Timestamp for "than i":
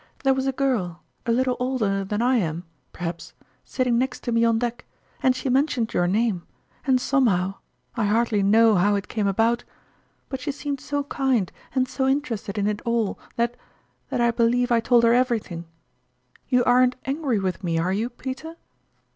2.03-2.37